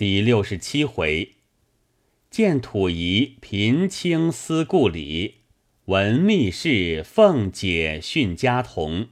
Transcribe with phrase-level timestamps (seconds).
[0.00, 1.36] 第六十七回，
[2.30, 5.40] 见土仪贫清思故里，
[5.84, 9.08] 闻密室凤姐训家童。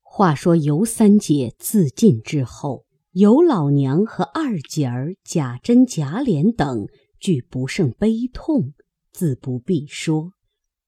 [0.00, 6.88] 话说尤三姐自尽之后，尤老娘和二姐儿贾珍、贾琏等
[7.20, 8.72] 俱不胜悲痛，
[9.12, 10.32] 自不必说，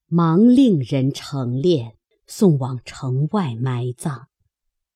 [0.07, 1.91] 忙令人成殓，
[2.25, 4.29] 送往城外埋葬。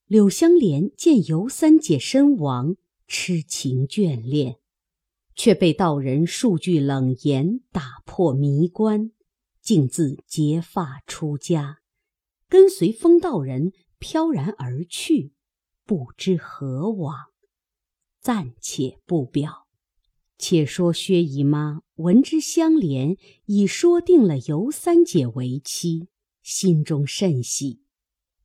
[0.08, 2.76] 柳香莲见尤三姐身亡，
[3.10, 4.60] 痴情眷恋，
[5.36, 9.12] 却被道人数句冷言打破迷关，
[9.62, 11.80] 竟自结发出家，
[12.48, 13.74] 跟随风道人。
[14.02, 15.34] 飘然而去，
[15.84, 17.14] 不知何往，
[18.22, 19.68] 暂且不表。
[20.38, 23.18] 且说薛姨妈闻之相连，
[23.48, 26.08] 已说定了尤三姐为妻，
[26.42, 27.82] 心中甚喜，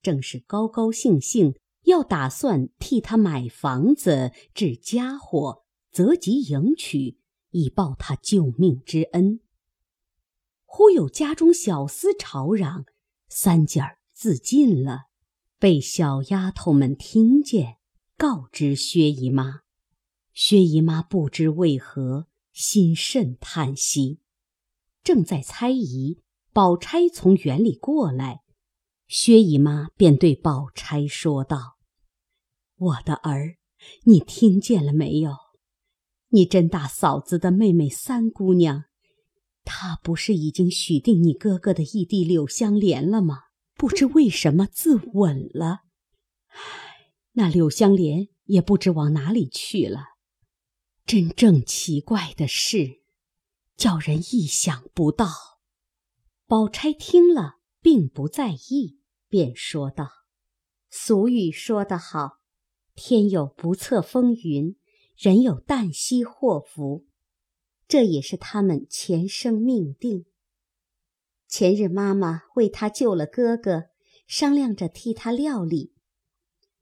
[0.02, 7.18] 正是高高兴兴，要打算替他买房子、置家伙，择吉迎娶，
[7.50, 9.40] 以报他救命之恩。
[10.64, 12.84] 忽有家中小厮吵嚷
[13.28, 15.04] ：“三姐儿自尽了。”
[15.60, 17.78] 被小丫头们听见，
[18.18, 19.60] 告知薛姨妈。
[20.32, 24.18] 薛姨妈不知为何，心甚叹息，
[25.02, 26.20] 正在猜疑。
[26.52, 28.42] 宝钗从园里过来，
[29.06, 31.73] 薛姨妈便对宝钗说道
[32.84, 33.56] ：“我的儿，
[34.04, 35.36] 你听见了没有？
[36.28, 38.84] 你甄大嫂子的妹妹三姑娘，
[39.64, 43.42] 她不是已经许定你哥哥的义弟柳香莲了吗？”
[43.76, 45.80] 不知为什么自刎了，
[47.32, 50.04] 那柳香莲也不知往哪里去了。
[51.04, 53.00] 真正奇怪的是，
[53.76, 55.26] 叫人意想不到。
[56.46, 60.08] 宝钗听了，并不在意，便说道
[60.88, 62.38] ：“俗语说得好，
[62.94, 64.76] 天有不测风云，
[65.16, 67.06] 人有旦夕祸福，
[67.88, 70.26] 这也是他们前生命定。”
[71.48, 73.84] 前日妈妈为他救了哥哥，
[74.26, 75.92] 商量着替他料理。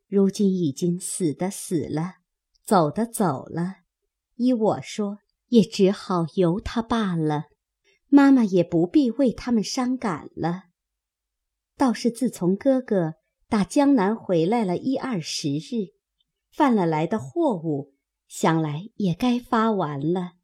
[0.07, 2.17] 如今已经死的死了，
[2.63, 3.77] 走的走了，
[4.37, 7.45] 依我说，也只好由他罢了。
[8.09, 10.65] 妈妈也不必为他们伤感了。
[11.77, 13.15] 倒是自从哥哥
[13.49, 15.95] 打江南回来了一二十日，
[16.53, 17.95] 贩了来的货物，
[18.29, 20.35] 想来也该发完了。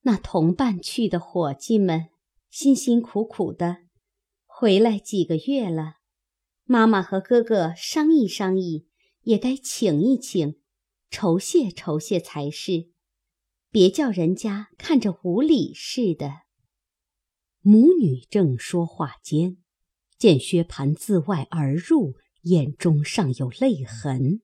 [0.00, 2.08] 那同伴去的伙计们。
[2.52, 3.78] 辛辛苦苦的
[4.44, 5.94] 回来几个月了，
[6.64, 8.86] 妈妈和哥哥商议商议，
[9.22, 10.56] 也该请一请，
[11.08, 12.90] 酬谢酬谢才是，
[13.70, 16.42] 别叫人家看着无礼似的。
[17.62, 19.56] 母女正说话间，
[20.18, 24.42] 见薛蟠自外而入，眼中尚有泪痕，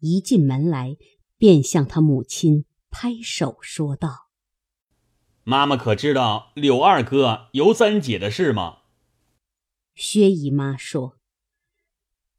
[0.00, 0.96] 一进门来，
[1.38, 4.28] 便向他母亲拍手说道。
[5.44, 8.78] 妈妈可知道柳二哥尤三姐的事吗？
[9.94, 11.18] 薛姨妈说：“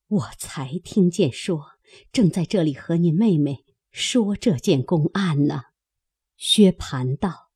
[0.08, 1.72] 我才听见说，
[2.12, 5.64] 正在这里和你妹妹说这件公案呢。”
[6.38, 7.50] 薛蟠道：“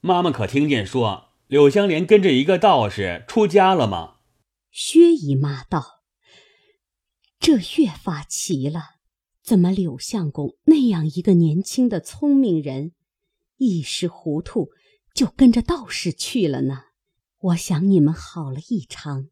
[0.00, 4.16] 妈妈可听见说柳香莲跟着一个道士出家了吗？”
[4.70, 6.02] 薛姨妈道
[7.38, 8.93] ：“这越发奇了，
[9.44, 12.92] 怎么柳相公那样一个年轻的聪明人？”
[13.58, 14.70] 一时糊涂，
[15.14, 16.84] 就跟着道士去了呢。
[17.38, 19.28] 我想你们好了一场，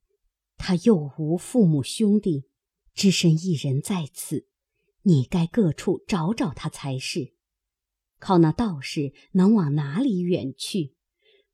[0.56, 2.44] 他又无父母兄弟，
[2.94, 4.46] 只身一人在此，
[5.02, 7.34] 你该各处找找他才是。
[8.18, 10.94] 靠那道士能往哪里远去？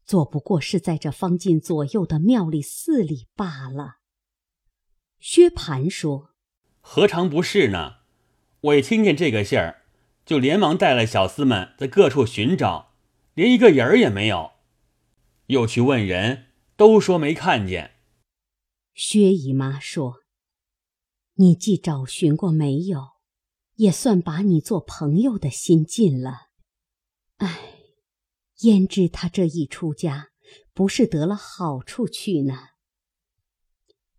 [0.04, 3.98] 做不过是在这方近左右的庙里寺里罢了。
[5.20, 6.34] 薛蟠说
[6.80, 7.98] ：“何尝不是呢？
[8.60, 9.82] 我一听见这个信儿。”
[10.28, 12.92] 就连忙带了小厮们在各处寻找，
[13.32, 14.50] 连一个人儿也没有。
[15.46, 17.92] 又去问人，都说没看见。
[18.92, 20.16] 薛姨妈说
[21.36, 23.12] ：“你既找寻过没有，
[23.76, 26.48] 也算把你做朋友的心尽了。
[27.38, 27.58] 唉，
[28.58, 30.28] 焉知他这一出家，
[30.74, 32.58] 不是得了好处去呢？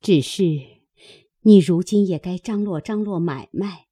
[0.01, 0.43] 只是
[1.41, 3.88] 你如今也该张罗张罗买卖，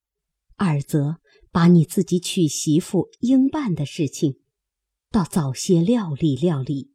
[0.58, 4.40] 二则。”把你自己娶媳妇应办的事情，
[5.10, 6.92] 倒早些料理料理。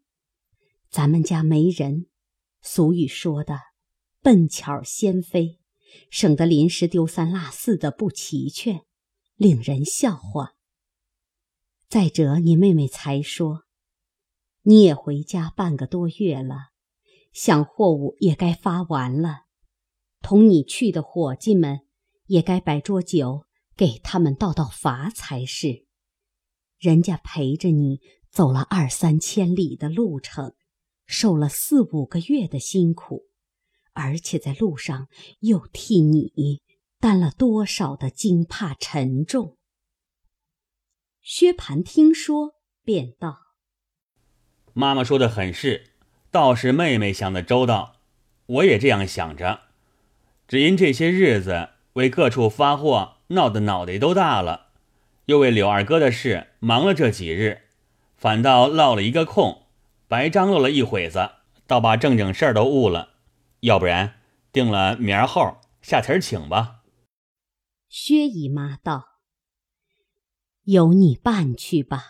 [0.89, 2.07] 咱们家没人，
[2.61, 3.59] 俗语说的
[4.23, 5.59] “笨巧先飞”，
[6.11, 8.85] 省得临时丢三落四的不齐全，
[9.35, 10.55] 令人笑话。
[11.89, 13.65] 再者，你妹妹才说，
[14.61, 16.69] 你也回家半个多月了，
[17.33, 19.47] 想货物也该发完了，
[20.21, 21.81] 同你去的伙计们
[22.27, 23.45] 也该摆桌酒。
[23.83, 25.87] 给他们道道罚才是。
[26.79, 28.01] 人家陪着你
[28.31, 30.55] 走了二三千里的路程，
[31.05, 33.25] 受了四五个月的辛苦，
[33.93, 35.09] 而且在路上
[35.41, 36.63] 又替你
[37.01, 39.59] 担了多少的惊怕沉重。
[41.21, 43.57] 薛蟠听说，便道
[44.75, 45.91] ：“妈妈说的很是，
[46.31, 47.97] 倒是妹妹想的周到，
[48.47, 49.63] 我也这样想着。
[50.47, 54.69] 只因这些日子为各处发货闹得脑袋都大了，
[55.27, 57.69] 又为柳二哥的事忙了这几日，
[58.17, 59.67] 反倒落了一个空，
[60.09, 61.31] 白张罗了一会子，
[61.67, 63.15] 倒把正经事儿都误了。
[63.61, 64.15] 要不然
[64.53, 66.83] 定了明儿后下词儿请吧。”
[67.89, 69.09] 薛姨妈道。
[70.65, 72.05] 由你办去吧。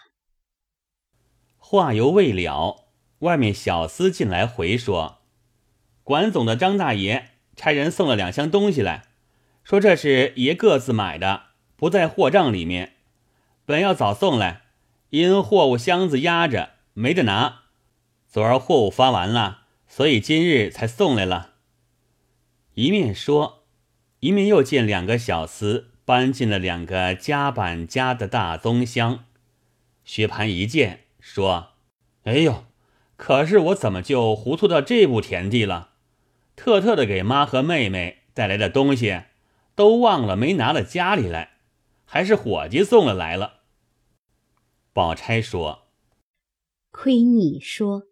[1.56, 2.84] 话犹未了，
[3.20, 5.22] 外面小厮进来回说
[6.04, 9.11] ：“管总的张大爷差人送了两箱东西来，
[9.64, 11.42] 说这是爷各自买的，
[11.76, 12.94] 不在货账里面。
[13.64, 14.62] 本要早送来，
[15.10, 17.62] 因货物箱子压着没得拿。
[18.26, 21.54] 昨儿货物发完了，所以今日才送来了。”
[22.74, 23.64] 一面说，
[24.20, 25.84] 一面又见两个小厮。
[26.04, 29.24] 搬进了两个夹板夹的大棕箱，
[30.04, 31.74] 薛蟠一见，说
[32.26, 32.64] ：“哎呦，
[33.16, 35.90] 可是我怎么就糊涂到这步田地了？
[36.56, 39.22] 特特的给妈和妹妹带来的东西，
[39.82, 41.58] 都忘了没拿到家里来，
[42.04, 43.62] 还是伙计送了来了。”
[44.94, 45.88] 宝钗说
[46.92, 48.04] ：“亏你说，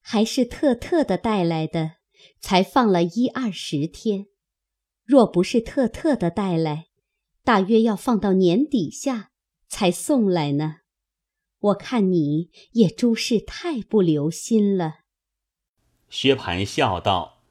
[0.00, 1.98] 还是特特的带来的，
[2.40, 4.26] 才放了一二十天，
[5.04, 6.86] 若不是特特的带来。”
[7.46, 9.30] 大约要放到年底下
[9.68, 10.78] 才送来呢，
[11.60, 14.96] 我看你也诸事太不留心了。
[16.10, 17.44] 薛蟠笑道：“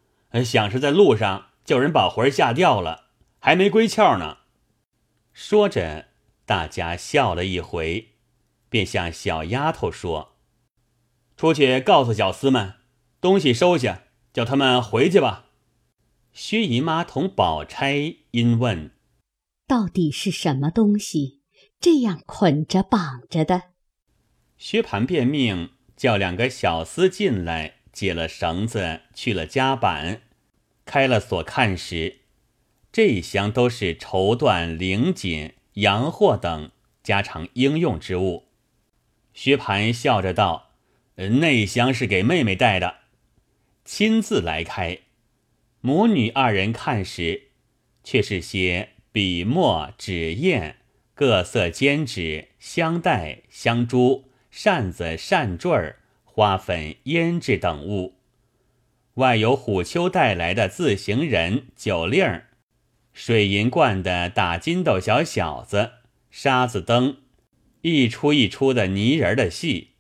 [0.44, 3.07] 想是在路上叫人把魂吓掉了，
[3.40, 4.40] 还没归窍呢。”
[5.34, 6.08] 说着，
[6.46, 8.16] 大家笑了一回，
[8.70, 10.38] 便向小丫头说
[11.38, 12.76] ：“出去告诉小厮们，
[13.22, 14.04] 东西收下，
[14.34, 15.46] 叫他们回去吧。”
[16.34, 18.92] 薛姨妈同宝钗因问。
[19.66, 21.42] 到底是什么东西，
[21.80, 23.64] 这样捆着绑着的？
[24.58, 30.22] 薛蟠便命叫两个小厮进来，解了绳子，去了夹板，
[30.86, 32.22] 开了锁，看时，
[32.98, 36.72] 这一箱都是绸缎、绫锦、洋货等
[37.04, 38.46] 家常应用之物。
[39.36, 40.72] 薛蟠笑着道
[41.40, 42.96] ：“那箱是给妹妹带的。”
[43.86, 44.98] 亲自来开，
[45.80, 47.50] 母女二人看时，
[48.04, 48.90] 却是些。
[49.12, 50.78] 笔墨纸砚、
[51.14, 58.16] 各色笺纸、香袋、香珠、扇子、扇坠儿、花粉、胭脂等物，
[59.14, 62.47] 外有虎丘带来的自行人、酒令儿、
[63.20, 65.94] 水银罐的打金斗小小子、
[66.30, 67.18] 沙子灯，
[67.82, 69.94] 一出一出的泥人的戏，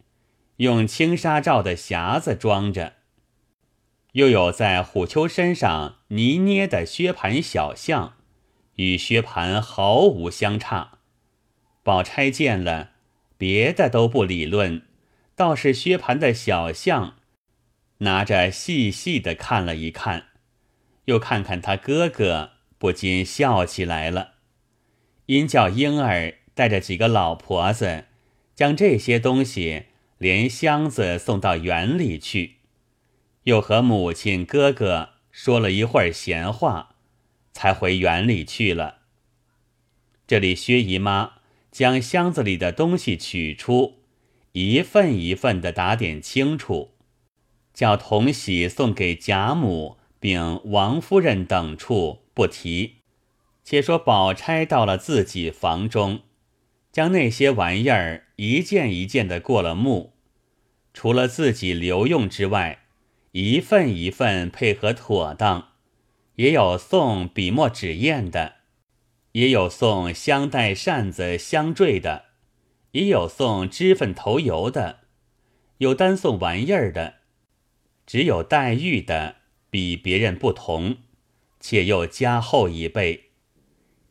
[0.57, 2.93] 用青纱罩的匣子装着，
[4.11, 8.13] 又有在虎丘身上泥捏的薛蟠小像。
[8.75, 10.99] 与薛蟠毫无相差，
[11.81, 12.91] 宝钗见了，
[13.35, 14.83] 别的都不理论，
[15.35, 17.15] 倒是薛蟠的小象，
[17.97, 20.27] 拿着细细的看了一看，
[21.05, 24.33] 又看看他哥哥，不禁笑起来了。
[25.27, 28.05] 因叫婴儿带着几个老婆子，
[28.55, 29.85] 将这些东西
[30.17, 32.57] 连箱子送到园里去，
[33.43, 36.95] 又和母亲哥哥说了一会儿闲话。
[37.57, 38.99] 才回园里去了。
[40.27, 41.37] 这里薛姨妈
[41.71, 43.95] 将箱子里的东西取出，
[44.51, 46.91] 一份一份的打点清楚，
[47.73, 52.97] 叫同喜送给贾母并王夫人等处不提。
[53.63, 56.21] 且说宝钗到了自己房中，
[56.91, 60.13] 将那些玩意儿一件一件的过了目，
[60.93, 62.83] 除了自己留用之外，
[63.31, 65.69] 一份一份配合妥当。
[66.35, 68.57] 也有送笔墨纸砚的，
[69.31, 72.25] 也有送香袋、扇子、香坠的，
[72.91, 74.99] 也有送脂粉头油的，
[75.79, 77.15] 有单送玩意儿的，
[78.05, 79.37] 只有黛玉的
[79.71, 80.97] 比别人不同，
[81.69, 83.31] 且又加厚一倍，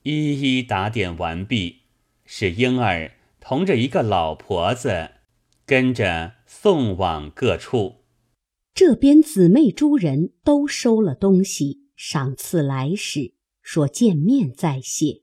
[0.02, 1.84] 一一打点完毕，
[2.26, 5.12] 使婴儿同着一个老婆子
[5.64, 8.04] 跟着送往各处。
[8.75, 11.86] 这边姊妹诸人都收了东西。
[11.96, 13.32] 赏赐来使，
[13.62, 15.22] 说见面再谢。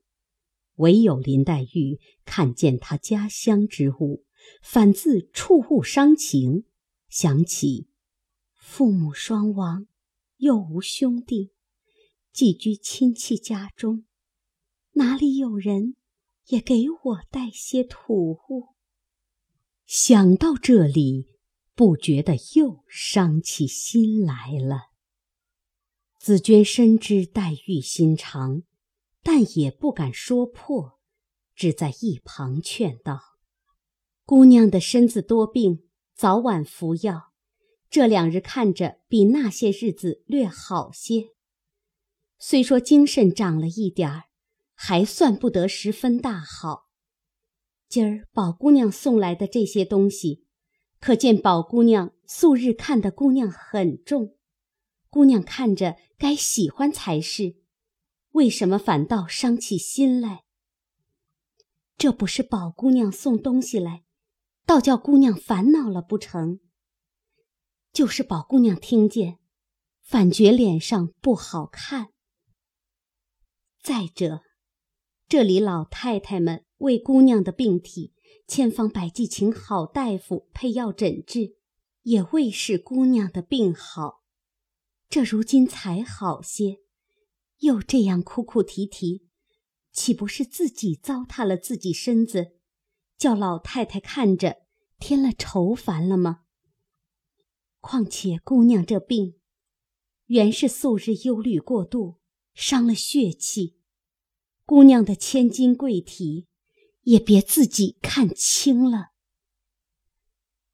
[0.77, 4.25] 唯有林黛玉看见他家乡之物，
[4.59, 6.63] 反自触物伤情，
[7.09, 7.89] 想起
[8.55, 9.85] 父母双亡，
[10.37, 11.51] 又无兄弟，
[12.33, 14.05] 寄居亲戚家中，
[14.93, 15.95] 哪里有人
[16.47, 18.69] 也给我带些土物？
[19.85, 21.37] 想到这里，
[21.75, 24.87] 不觉得又伤起心来了。
[26.19, 28.63] 紫娟深知黛玉心肠，
[29.21, 30.99] 但也不敢说破，
[31.53, 33.21] 只在一旁劝道
[34.25, 37.31] ：“姑娘的身子多病，早晚服药。
[37.91, 41.32] 这两日看着比那些日子略好些。
[42.45, 44.23] 虽说精神长了一点儿，
[44.73, 46.89] 还算不得十分大好。”
[47.87, 50.45] 今儿宝姑娘送来的这些东西，
[50.99, 54.35] 可见宝姑娘素日看的姑娘很重，
[55.09, 57.55] 姑娘看着该喜欢才是，
[58.31, 60.43] 为什么反倒伤起心来？
[61.95, 64.03] 这不是宝姑娘送东西来，
[64.65, 66.59] 倒叫姑娘烦恼了不成？
[67.93, 69.39] 就是宝姑娘听见，
[70.01, 72.09] 反觉脸上不好看。
[73.83, 74.43] 再者，
[75.27, 76.63] 这里老太太们。
[76.77, 78.13] 为姑娘的病体，
[78.47, 81.57] 千方百计请好大夫配药诊治，
[82.03, 84.23] 也未使姑娘的病好。
[85.09, 86.79] 这如今才好些，
[87.59, 89.27] 又这样哭哭啼啼，
[89.91, 92.53] 岂不是自己糟蹋了自己身子，
[93.17, 94.63] 叫老太太看着
[94.97, 96.43] 添了愁烦了吗？
[97.81, 99.39] 况且姑娘这病，
[100.27, 102.19] 原是素日忧虑过度，
[102.53, 103.77] 伤了血气。
[104.65, 106.47] 姑娘的千金贵体。
[107.03, 109.09] 也别自己看清了。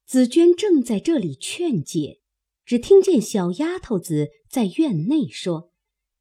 [0.06, 2.20] 紫娟正在这里劝解，
[2.64, 5.72] 只听见小丫头子在院内说：“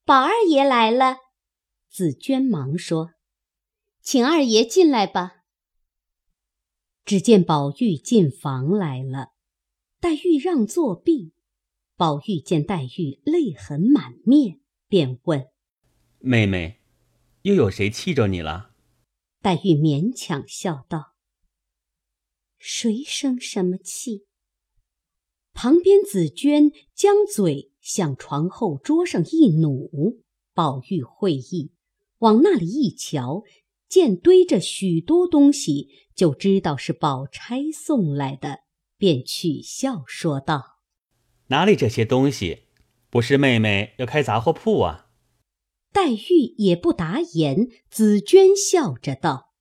[0.03, 1.17] 宝二爷来了。”
[1.89, 3.11] 紫娟忙说
[4.01, 5.43] ：“请二爷进来吧。”
[7.05, 9.33] 只见宝玉进房来了，
[9.99, 11.33] 黛玉让座毕。
[11.95, 14.58] 宝玉见黛玉泪痕满面，
[14.89, 15.47] 便问
[16.19, 16.81] ：“妹妹，
[17.43, 18.71] 又有谁气着你了？”
[19.41, 21.13] 黛玉勉强笑道
[22.59, 24.25] ：“谁生什么气？”
[25.53, 31.71] 旁边紫娟将嘴向床后桌上一努，宝玉会意，
[32.19, 33.43] 往那里一瞧，
[33.87, 38.61] 见堆着许多东西，就知道是宝钗送来的，
[38.97, 40.79] 便取笑说道
[41.47, 42.68] ：“哪里这些东西？
[43.09, 45.07] 不是妹妹要开杂货铺啊？”
[45.91, 49.53] 黛玉也不答言，紫娟笑着道：“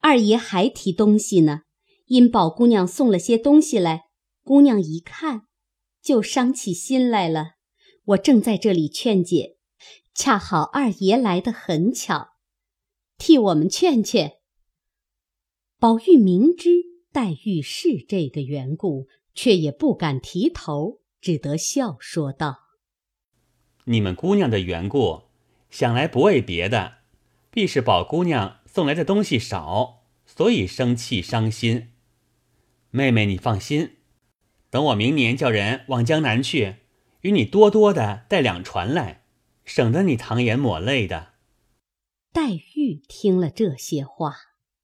[0.00, 1.62] 二爷还提东西呢，
[2.06, 4.04] 因宝姑娘送了些东西来，
[4.42, 5.42] 姑娘一看，
[6.02, 7.56] 就伤起心来了。
[8.06, 9.58] 我正在这里劝解，
[10.14, 12.28] 恰好二爷来得很巧，
[13.18, 14.32] 替我们劝劝。”
[15.78, 16.70] 宝玉明知
[17.12, 22.64] 黛玉是这个缘故，却也不敢提头，只得笑说道
[23.88, 25.22] ：“你们姑娘的缘故。”
[25.72, 26.98] 想来不为别的，
[27.50, 31.92] 必是宝姑娘送来的东西少，所以生气伤心。
[32.90, 33.96] 妹妹，你放心，
[34.68, 36.76] 等我明年叫人往江南去，
[37.22, 39.24] 与你多多的带两船来，
[39.64, 41.32] 省得你淌眼抹泪的。
[42.34, 44.36] 黛玉听了这些话，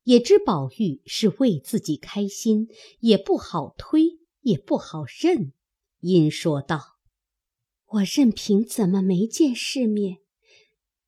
[0.05, 2.69] 也知宝玉是为自己开心，
[3.01, 5.53] 也不好推，也不好认，
[6.01, 6.99] 因说道
[7.87, 10.19] ：“我任凭怎么没见世面。”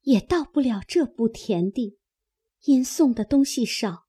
[0.03, 2.01] 也到不了这步田地，
[2.63, 4.09] 因送的东西少，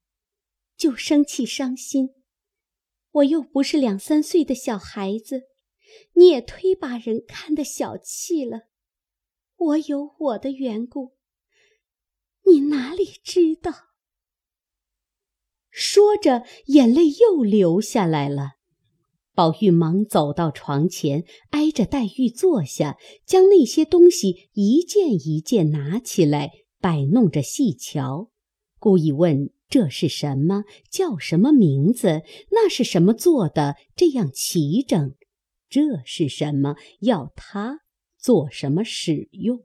[0.76, 2.16] 就生气伤心。
[3.12, 5.44] 我又不是两三岁的小孩子，
[6.14, 8.70] 你也忒把人看得小气了。
[9.56, 11.16] 我有我的缘故，
[12.48, 13.90] 你哪里知道？
[15.70, 18.54] 说着，眼泪又流下来了。
[19.36, 28.30] 宝玉忙走到床前，挨着黛玉坐下，将那些东西一件一件拿起来，摆弄着细瞧，
[28.78, 30.66] 故意问：“这是什么？
[30.92, 32.22] 叫什么名字？
[32.52, 33.76] 那是什么做的？
[33.96, 35.16] 这样齐整？
[35.68, 36.76] 这是什么？
[37.00, 37.80] 要它
[38.20, 39.64] 做什么使用？”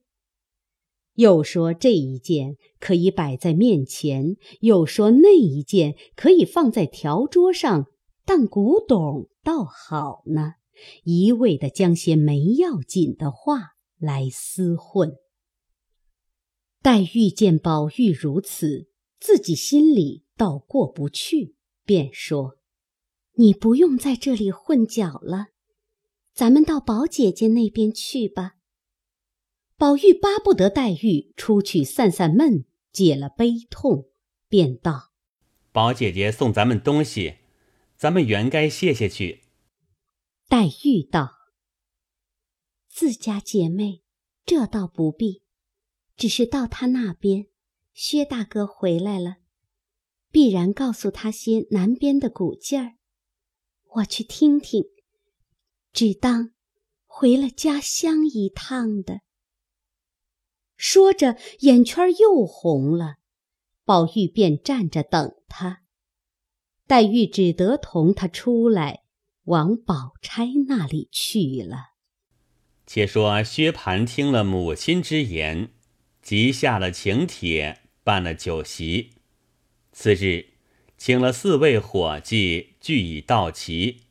[1.17, 7.87] 又说这一件可以摆在面前，又说那一件可以放在条桌上。
[8.25, 10.57] 当古董倒好呢，
[11.05, 15.17] 一味的将些没要紧的话来厮混。
[16.83, 21.55] 黛玉见宝玉如此，自己心里倒过不去，
[21.87, 22.59] 便说
[23.40, 25.47] ：“你不用在这里混搅了，
[26.35, 28.57] 咱们到宝姐姐那边去吧。”
[29.78, 34.11] 宝玉巴不得黛玉出去散散闷，解了悲痛，
[34.47, 35.14] 便道
[35.73, 37.37] ：“宝姐姐送咱们东西。”
[37.99, 39.43] 咱们原该谢谢去。
[40.49, 41.35] 黛玉道
[42.88, 44.05] ：“自家姐妹，
[44.47, 45.43] 这倒不必，
[46.17, 47.49] 只是到他那边，
[47.93, 49.38] 薛大哥回来了，
[50.31, 52.95] 必然告诉他些南边的古劲儿，
[53.97, 54.85] 我去听听，
[55.93, 56.52] 只当
[57.05, 59.23] 回了家乡一趟的。
[60.76, 63.17] 说着，眼圈又红了。
[63.85, 65.83] 宝玉便站着等他，
[66.88, 69.02] 黛玉只得同他出来，
[69.45, 71.90] 往宝钗那里去了。
[72.87, 75.68] 且说薛蟠听了母亲之言，
[76.23, 79.11] 即下了请帖，办了酒席。
[79.92, 80.54] 次日，
[80.97, 84.04] 请了四位伙计，俱已到齐，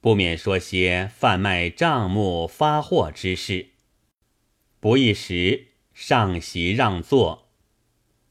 [0.00, 3.70] 不免说些贩卖账目发货之事。
[4.78, 7.48] 不一时，上席让座。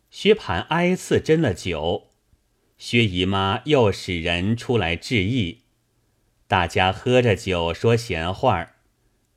[0.09, 2.11] 薛蟠挨次斟了酒，
[2.77, 5.61] 薛姨妈又使人出来致意，
[6.45, 8.75] 大家喝着酒说闲话儿。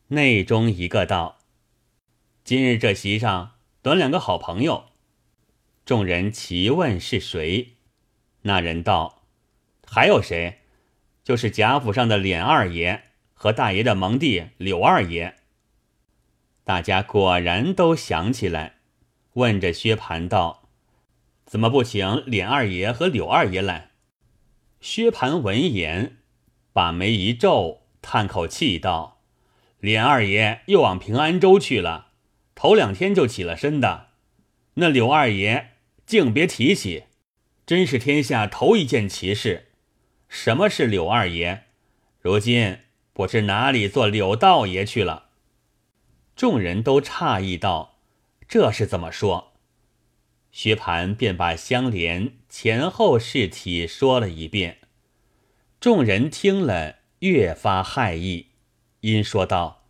[0.09, 1.38] 内中一个道
[2.42, 4.87] ：“今日这席上短两个好朋友。”
[5.87, 7.75] 众人齐问是谁。
[8.42, 9.23] 那人道
[9.87, 10.62] ：“还有谁？
[11.23, 13.04] 就是贾府上的琏二爷
[13.35, 15.37] 和大爷的蒙弟柳二爷。”
[16.64, 18.80] 大家果然都想起来，
[19.35, 20.68] 问着薛蟠道。
[21.49, 23.93] 怎么不请琏二爷和柳二爷来？
[24.83, 26.19] 薛蟠闻言，
[26.75, 29.23] 把眉一皱，叹口气道
[29.81, 32.09] ：“琏二爷又往平安州去了，
[32.55, 34.09] 头两天就起了身的。
[34.75, 35.71] 那柳二爷
[36.05, 37.05] 竟别提起，
[37.64, 39.69] 真是天下头一件奇事。
[40.28, 41.64] 什么是柳二爷？
[42.21, 42.81] 如今
[43.14, 45.31] 不知哪里做柳道爷去了。”
[46.37, 48.00] 众人都诧异道
[48.47, 49.47] ：“这是怎么说？”
[50.59, 54.79] 薛蟠便把香莲前后事体说了一遍，
[55.79, 58.47] 众人听了越发骇异，
[59.03, 59.85] 因说道：“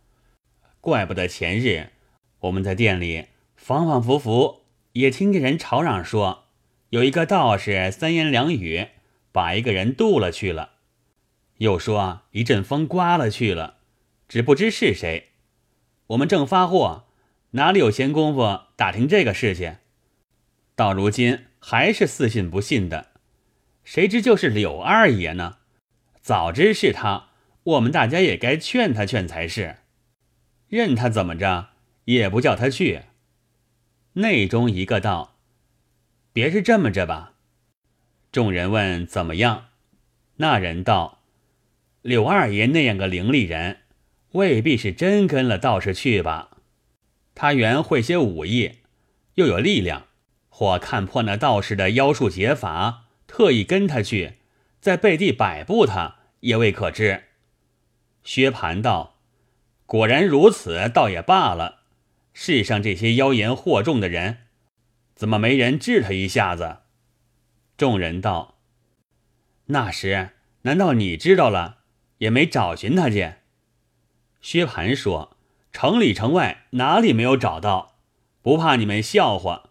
[0.79, 1.89] 怪不得前日
[2.41, 4.61] 我们在店里反反复复
[4.91, 6.43] 也听见人吵嚷说，
[6.91, 8.89] 有一个道士三言两语
[9.31, 10.73] 把一个人渡了去了，
[11.57, 13.77] 又说一阵风刮了去了，
[14.27, 15.29] 只不知是谁。
[16.09, 17.05] 我们正发货，
[17.53, 19.77] 哪里有闲工夫打听这个事情？”
[20.79, 23.07] 到如今还是似信不信的，
[23.83, 25.57] 谁知就是柳二爷呢？
[26.21, 27.31] 早知是他，
[27.63, 29.79] 我们大家也该劝他劝才是。
[30.69, 31.71] 任他怎么着，
[32.05, 33.01] 也不叫他去。
[34.13, 35.35] 内中一个道
[36.31, 37.33] ：“别是这么着吧？”
[38.31, 39.65] 众人问怎么样，
[40.37, 41.23] 那人道
[42.01, 43.79] ：“柳二爷那样个伶俐人，
[44.31, 46.51] 未必是真跟了道士去吧？
[47.35, 48.75] 他原会些武艺，
[49.33, 50.05] 又有力量。”
[50.59, 54.39] 或看破那道士的妖术解法，特意跟他去，
[54.81, 57.23] 在背地摆布他，也未可知。
[58.25, 59.15] 薛蟠道
[59.87, 61.83] ：“果然如此，倒也罢了。
[62.33, 64.39] 世上这些妖言惑众的人，
[65.15, 66.79] 怎么没人治他一下子？”
[67.77, 68.57] 众人道
[69.67, 70.31] ：“那时
[70.63, 71.77] 难道你知道了，
[72.17, 73.35] 也没找寻他去？”
[74.43, 75.37] 薛蟠说
[75.71, 77.95] ：“城里城外哪里没有找到？
[78.41, 79.67] 不怕你们笑话。”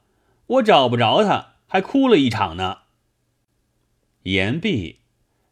[0.49, 2.79] 我找不着他，还哭了一场呢。
[4.23, 5.01] 言毕，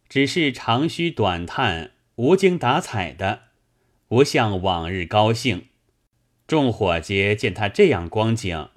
[0.09, 3.43] 只是长吁短叹、无精打采的，
[4.09, 5.69] 不像往日高兴。
[6.47, 8.71] 众伙计见他这样光景，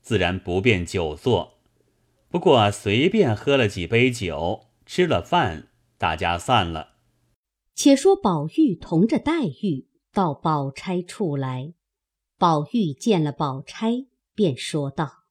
[0.00, 1.58] 自然不便久坐，
[2.28, 6.94] 不过随便喝了几杯酒，吃了饭，大家散了。
[7.74, 11.74] 且说宝玉同着黛玉到宝钗处来，
[12.38, 15.25] 宝玉见了宝钗，便说道。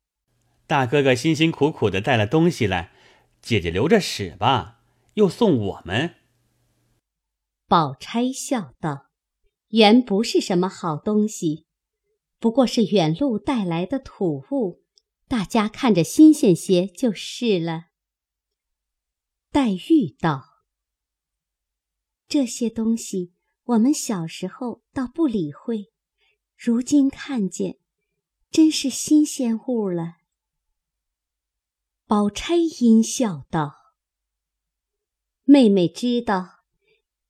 [0.68, 2.92] 大哥哥辛辛苦苦的带了东西来，
[3.42, 4.82] 姐姐留着使吧，
[5.14, 6.16] 又送我们。
[7.68, 9.12] 宝钗笑道
[9.70, 11.68] ：“原不是什么好东西，
[12.40, 14.84] 不过是远路带来的土物，
[15.28, 17.88] 大家看着新鲜些就是了。”
[19.52, 20.64] 黛玉道
[22.28, 23.34] ：“这些东西
[23.66, 25.92] 我们小时候倒不理会，
[26.58, 27.78] 如今看见，
[28.50, 30.18] 真是新鲜物了。”
[32.08, 33.74] 宝钗阴笑道
[35.44, 36.60] ：“妹妹知道，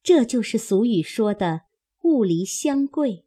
[0.03, 1.61] 这就是俗语说的
[2.03, 3.25] ‘物离相贵’，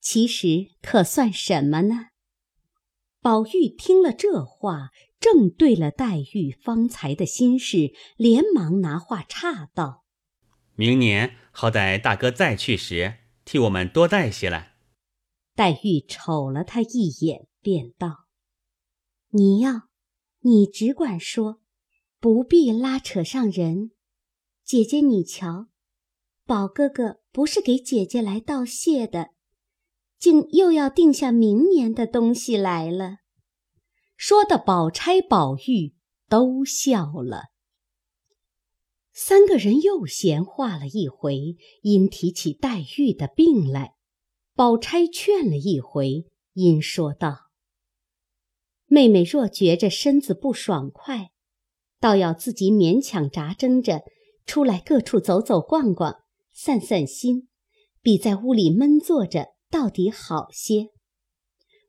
[0.00, 2.08] 其实可算什么呢？”
[3.22, 10.04] 宝玉听了这话，正对了黛玉方才的心事，连忙拿话岔道
[10.76, 13.14] ：“明年好歹大哥再去时，
[13.46, 14.76] 替我们多带些来。”
[15.56, 18.26] 黛玉瞅了他一眼，便道
[19.32, 19.85] ：“你要。”
[20.46, 21.60] 你只管说，
[22.20, 23.90] 不必拉扯上人。
[24.64, 25.66] 姐姐，你瞧，
[26.44, 29.30] 宝哥哥不是给姐姐来道谢的，
[30.20, 33.16] 竟又要定下明年的东西来了。
[34.16, 35.96] 说的宝钗、宝玉
[36.28, 37.46] 都笑了。
[39.12, 43.96] 三个人又闲话了一回，因提起黛玉的病来，
[44.54, 47.45] 宝钗劝了一回，因说道
[48.86, 51.30] ：“妹妹若觉着身子不爽快，
[52.00, 54.02] 倒要自己勉强扎针着
[54.44, 56.16] 出来各处走走逛逛，
[56.52, 57.48] 散散心，
[58.00, 60.88] 比在屋里闷坐着到底好些。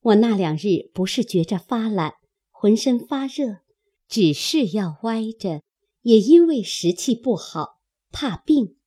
[0.01, 2.13] 我那两日不是觉着发懒，
[2.49, 3.57] 浑身发热，
[4.07, 5.62] 只是要歪着。”
[6.03, 7.81] 也因为时气不好，
[8.13, 8.77] 怕病，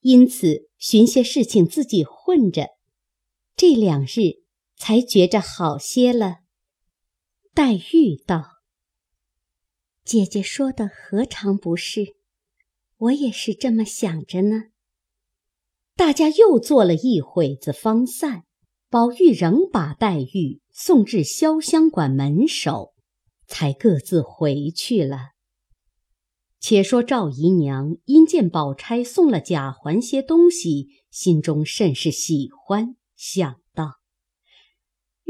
[0.00, 2.70] 因此寻些事情自己混着，
[3.54, 4.42] 这两日
[4.76, 6.38] 才觉着好些了。
[7.56, 8.58] 黛玉道
[10.04, 12.16] ：“姐姐说的何尝不是？
[12.98, 14.64] 我也是这么想着呢。”
[15.96, 18.44] 大家又坐了一会子，方散。
[18.90, 22.92] 宝玉仍把黛玉送至潇湘馆门首，
[23.46, 25.30] 才各自回去了。
[26.60, 33.62] 且说赵姨娘因见宝钗送了贾环些东西，心中甚是喜欢，想：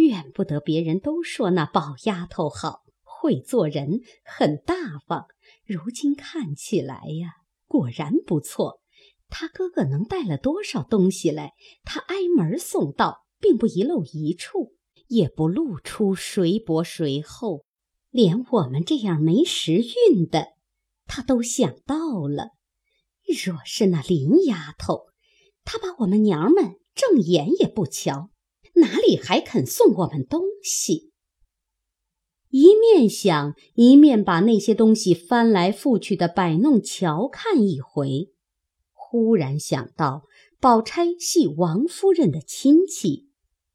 [0.07, 4.75] 怨不得别人都说那宝丫头好，会做人，很大
[5.07, 5.27] 方。
[5.65, 7.33] 如今看起来呀，
[7.67, 8.81] 果然不错。
[9.29, 11.53] 他哥哥能带了多少东西来，
[11.85, 14.75] 他挨门送到，并不遗漏一处，
[15.09, 17.65] 也不露出谁薄谁厚，
[18.11, 20.55] 连我们这样没时运的。
[21.07, 22.51] 他都想到了，
[23.45, 25.07] 若是那林丫头，
[25.65, 28.31] 她把我们娘们正眼也不瞧，
[28.77, 31.13] 哪里还肯送我们东西？
[32.49, 38.33] 一面想，一面把那些东西翻来覆去的摆弄瞧看一回，
[38.93, 40.25] 忽然想到，
[40.59, 43.29] 宝钗系王夫人的亲戚，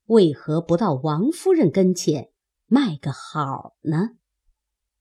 [0.06, 2.30] 为何不到王夫人跟前
[2.66, 4.12] 卖个好呢？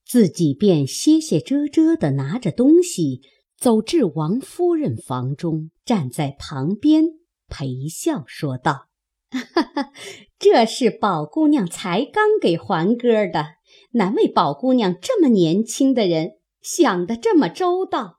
[0.04, 3.22] 自己便歇歇遮遮地拿着东西
[3.56, 7.04] 走至王夫人房中，站在旁边
[7.48, 8.88] 陪笑说道：“，
[10.38, 13.46] 这是宝姑娘才刚给还哥的，
[13.92, 18.18] 难为宝姑娘这么年轻的人想得这么周到，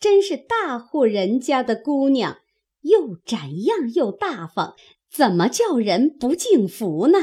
[0.00, 2.38] 真是大户人家的姑娘，
[2.80, 4.74] 又展样又大方，
[5.10, 7.18] 怎么叫人不敬服呢？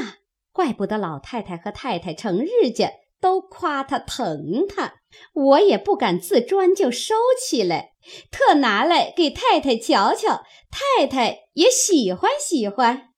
[0.52, 4.96] 怪不得老太太和太太成日家。”都夸她疼她，
[5.32, 7.92] 我也不敢自专就收起来，
[8.30, 13.14] 特拿来给太太瞧瞧，太太也喜欢喜欢。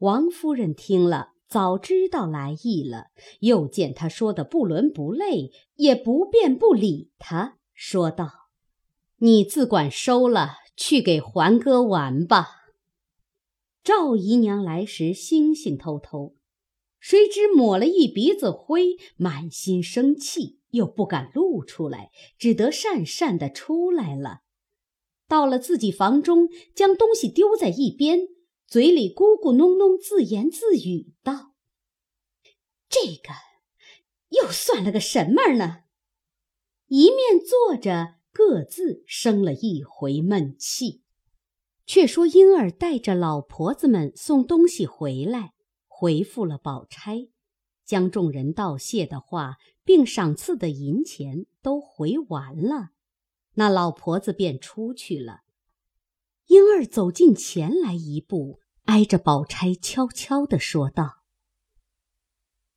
[0.00, 3.08] 王夫人听了，早知道来意了，
[3.40, 8.30] 又见他说的不伦不类，也不便不理他，说道
[9.20, 12.48] ：“你自管收了，去给环哥玩吧。”
[13.84, 16.34] 赵姨娘来时，星星偷偷。
[16.98, 24.40] 谁知抹了一鼻子灰，满心生气，又不敢露出来，只得讪讪的出来了。
[25.28, 28.28] 到了自己房中，将东西丢在一边，
[28.70, 31.56] 嘴里咕咕哝哝自言自语道
[32.88, 33.34] ：“这个
[34.28, 35.78] 又算了个什么呢？”
[36.86, 41.02] 一面坐着，各自生了一回闷气。
[41.84, 45.54] 却说婴儿带着老婆子们送东西回来。
[45.88, 47.28] 回复了宝钗，
[47.84, 52.90] 将众人道谢的话，并赏赐的银钱都回完了，
[53.54, 55.40] 那老婆子便出去了。
[56.50, 61.22] 英儿走近前来一步，挨着宝钗悄悄地说道：“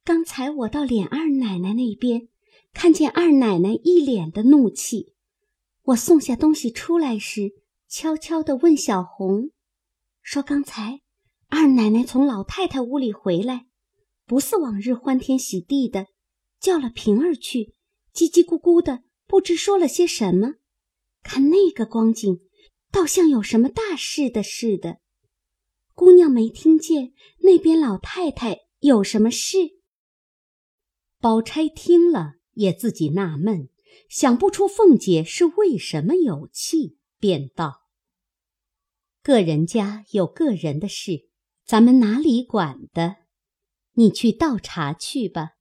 [0.05, 2.27] 刚才我到琏二奶奶那边，
[2.71, 5.15] 看见二奶奶一脸的怒气，
[5.85, 9.49] 我送下东西出来时，悄悄地问小红，
[10.21, 11.01] 说刚才。”
[11.49, 13.65] 二奶奶从老太太屋里回来，
[14.27, 16.05] 不似往日欢天喜地的，
[16.59, 17.73] 叫了平儿去，
[18.13, 20.57] 叽叽咕咕的，不知说了些什么。
[21.23, 22.39] 看那个光景，
[22.93, 24.99] 倒像有什么大事的似的。
[25.95, 29.57] 姑娘没听见那边老太太有什么事？
[31.19, 33.69] 宝钗听了也自己纳闷，
[34.07, 37.87] 想不出凤姐是为什么有气，便道
[39.23, 41.29] ：“个人家有个人的事。”
[41.65, 43.15] 咱们哪里管的？
[43.93, 45.53] 你去倒茶去吧。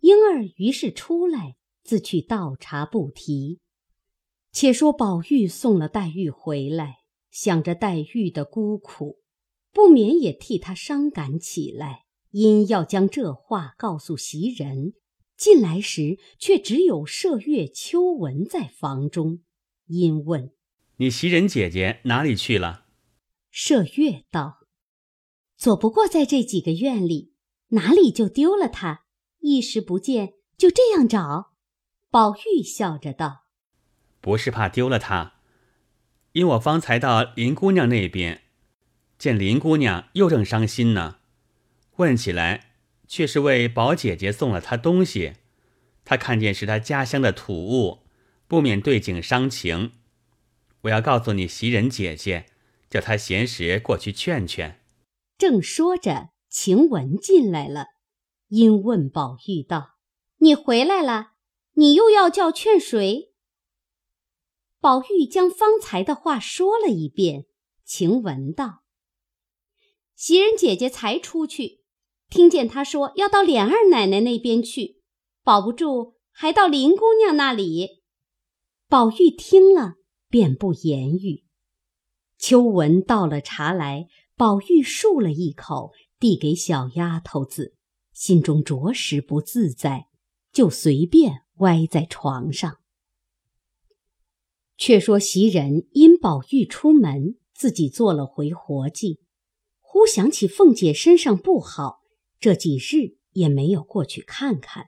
[0.00, 3.61] 莺儿于是出来，自去倒茶，不提。
[4.52, 6.98] 且说宝玉送了黛玉回来，
[7.30, 9.20] 想着黛玉的孤苦，
[9.72, 14.92] 不免也替她伤感起来，因要将这话告诉袭人。
[15.36, 19.40] 进来时，却只有麝月、秋纹在房中，
[19.86, 20.52] 因问
[20.98, 22.84] ：“你袭人姐姐哪里去了？”
[23.52, 24.58] 麝月道。
[25.56, 27.32] 左不过在这几个院里，
[27.68, 29.04] 哪里就丢了她？
[29.40, 31.52] 一时不见，就这样找。
[32.10, 33.41] 宝玉笑着道
[34.22, 35.34] ：“不是怕丢了他，
[36.32, 38.42] 因我方才到林姑娘那边，
[39.18, 41.16] 见林姑娘又正伤心呢。
[41.96, 42.70] 问起来，
[43.06, 45.34] 却是为宝姐姐送了她东西。
[46.04, 48.04] 她看见是她家乡的土物，
[48.46, 49.92] 不免对景伤情。
[50.82, 52.46] 我要告诉你袭人姐姐，
[52.88, 54.80] 叫她闲时过去劝劝。”
[55.36, 57.86] 正说着，晴雯进来了，
[58.48, 59.96] 因问宝玉道
[60.38, 61.32] ：“你回来了？”
[61.74, 63.31] 你又要叫劝谁？
[64.82, 67.46] 宝玉将方才的话说了一遍。
[67.84, 68.82] 晴雯道
[70.16, 71.84] ：“袭人姐姐才出去，
[72.28, 75.00] 听见她说要到琏二奶奶那边去，
[75.44, 78.02] 保不住还到林姑娘那里。”
[78.90, 79.94] 宝玉听了，
[80.28, 81.44] 便不言语。
[82.36, 87.76] 秋纹倒了茶来，宝玉漱了一口，递给小丫头子，
[88.12, 90.08] 心中着实不自在，
[90.52, 91.44] 就随便。
[91.58, 92.78] 歪在床上。
[94.84, 99.20] 却说袭人因宝玉出门，自己做了回活计，
[99.78, 102.00] 忽想起凤姐身上不好，
[102.40, 104.86] 这几日也没有过去看看。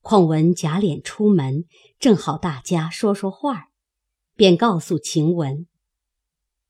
[0.00, 1.66] 况闻贾琏出门，
[1.98, 3.66] 正好大家说说话，
[4.34, 5.66] 便告诉晴雯：“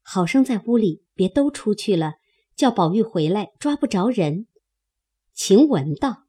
[0.02, 2.14] 好生在屋里，别都出去了，
[2.56, 4.48] 叫宝玉回来抓不着人。”
[5.32, 6.24] 晴雯道：“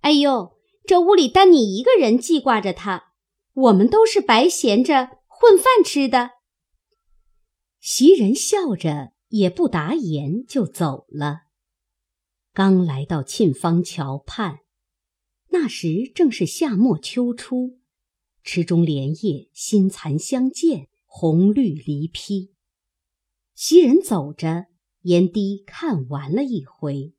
[0.00, 0.56] 哎呦！”
[0.88, 3.12] 这屋里单你一个人记挂着他，
[3.52, 6.30] 我们都是白闲着混饭吃的。
[7.78, 11.42] 袭人笑着也不答言，就走了。
[12.52, 14.58] 刚来到沁芳桥畔，
[15.50, 17.78] 那时正是夏末秋初，
[18.42, 22.52] 池中莲叶新残相间，红绿离披。
[23.54, 24.66] 袭人走着，
[25.02, 27.14] 沿堤看完了一回。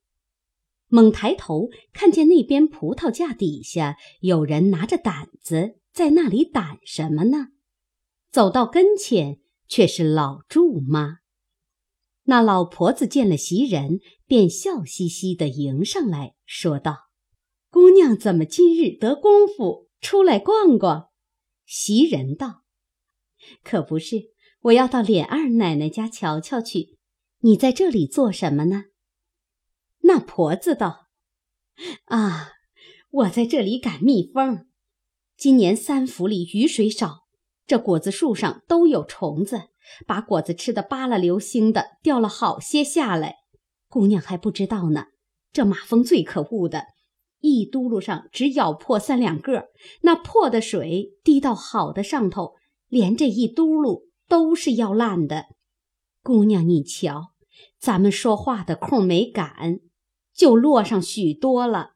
[0.87, 7.53] 猛抬头，看见那边葡萄架底下有人拿着掸子在那里掸什么呢？
[8.31, 11.19] 走到跟前，却是老祝妈。
[12.23, 17.09] 那老婆子见了袭人，便笑嘻嘻地迎上来说道
[17.71, 21.09] ：“姑娘怎么今日得功夫出来逛逛？”
[21.65, 22.63] 袭人道
[23.63, 26.97] ：“可不是，我要到琏二奶奶家瞧瞧去。
[27.39, 28.85] 你在这里做什么呢？”
[30.01, 31.07] 那婆子道
[32.05, 32.51] ：“啊，
[33.09, 34.67] 我在这里赶蜜蜂。
[35.35, 37.27] 今年三府里雨水少，
[37.69, 39.69] 这果子树上都有虫子，
[40.07, 43.35] 把果子吃的扒了流星的，掉了好些下来。
[43.87, 45.05] 姑娘还不知道呢。
[45.53, 46.87] 这马蜂最可恶的，
[47.41, 49.67] 一嘟噜上只咬破三两个，
[50.01, 52.55] 那破的水滴到好的上头，
[52.87, 55.45] 连这一嘟噜都是要烂的。
[56.23, 57.33] 姑娘你瞧，
[57.79, 59.79] 咱们说话的空没赶。”
[60.33, 61.91] 就落上许多了。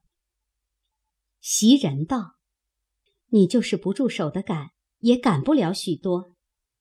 [1.42, 2.36] 袭人道
[3.32, 4.73] ：“你就是不住手的赶，
[5.04, 6.32] 也赶不了许多。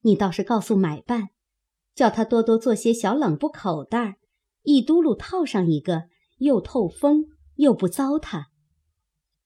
[0.01, 1.29] 你倒是告诉买办，
[1.95, 4.19] 叫他多多做些小冷布口袋，
[4.63, 6.05] 一嘟噜套上一个，
[6.39, 8.47] 又透风又不糟蹋。”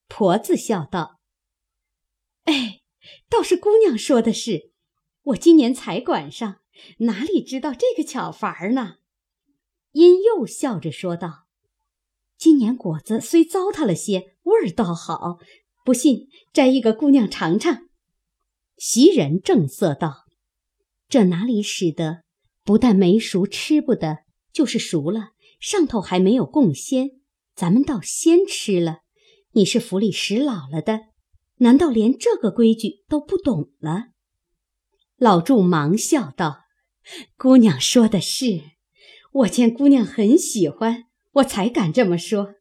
[0.09, 1.21] 婆子笑道
[2.45, 2.81] ：“哎，
[3.29, 4.73] 倒是姑娘说的是。
[5.23, 6.61] 我今年才管上，
[6.99, 8.97] 哪里知道这个巧法儿呢？”
[9.93, 11.47] 因又笑着说道。
[12.37, 15.39] 今年果子虽糟蹋了些，味儿倒好。
[15.85, 17.86] 不信，摘一个姑娘尝尝。
[18.77, 20.25] 袭人正色道
[21.09, 22.23] ：“这哪里使得？
[22.65, 27.11] 不但没熟，吃不得；就是熟了，上头还没有供鲜，
[27.55, 29.01] 咱们倒先吃了。
[29.53, 31.01] 你是府里使老了的，
[31.57, 34.09] 难道连这个规矩都不懂了？”
[35.17, 36.65] 老祝忙笑道
[37.39, 38.63] ：“姑娘说的是，
[39.33, 41.05] 我见姑娘很喜欢。”
[41.37, 42.55] 我才敢这么说，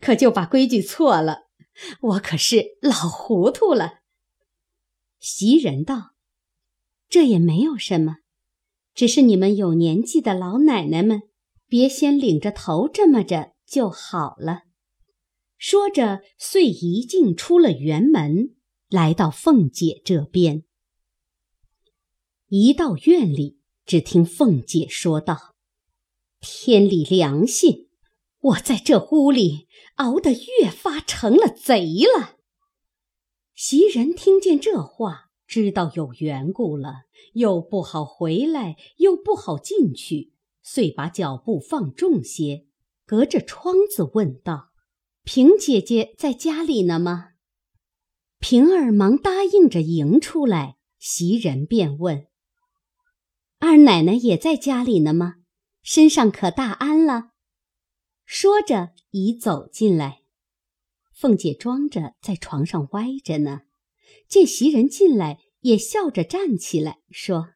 [0.00, 1.48] 可就把规矩错了。
[2.00, 3.99] 我可是老糊涂了。
[5.20, 6.14] 袭人道
[7.08, 8.16] ：“这也没有什么，
[8.94, 11.22] 只是你们有年纪的老奶奶们，
[11.68, 14.62] 别先领着头这么着就好了。”
[15.58, 18.56] 说着，遂一径出了园门，
[18.88, 20.64] 来到凤姐这边。
[22.48, 25.54] 一到院里，只听凤姐说道
[26.40, 27.88] ：“天理良心！”
[28.40, 31.84] 我在这屋里熬得越发成了贼
[32.16, 32.38] 了。
[33.62, 37.02] 袭人听见这话，知道有缘故了，
[37.34, 42.64] 又不好回来，又不好进去，遂把脚步放重些，
[43.04, 44.70] 隔着窗子问道
[45.24, 47.32] ：“平姐姐在家里呢吗？”
[48.40, 52.28] 平儿忙答应着迎出来，袭人便问
[53.60, 55.34] ：“二奶奶也在家里呢吗？
[55.82, 57.32] 身上可大安了？”
[58.24, 60.19] 说着已走进来。
[61.20, 63.60] 凤姐装着在床上歪着呢，
[64.26, 67.50] 见袭人进来，也笑着站起来说：“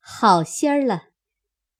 [0.00, 1.08] 好些儿了，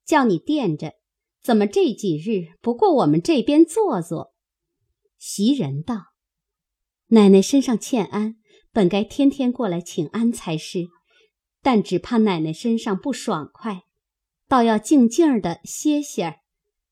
[0.05, 0.97] 叫你垫着，
[1.43, 4.35] 怎么这几日不过我们这边坐坐？”
[5.17, 6.13] 袭人道
[7.09, 8.37] ：“奶奶身上欠安，
[8.71, 10.89] 本该天天过来请安才是，
[11.63, 13.85] 但只怕奶奶身上不爽快，
[14.47, 16.41] 倒要静静的歇歇儿。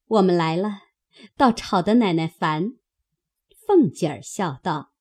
[0.06, 0.70] 我们来了，
[1.36, 2.72] 倒吵得奶奶烦。”
[3.68, 4.94] 凤姐儿笑道：“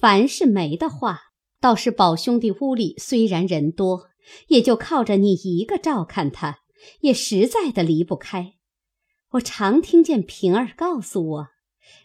[0.00, 1.20] 凡是没的话，
[1.60, 4.08] 倒是宝兄弟屋里虽然人多，
[4.48, 6.62] 也就靠着你一个照看他，
[7.02, 8.54] 也实在的离不开。”
[9.34, 11.46] 我常听见平儿告诉我，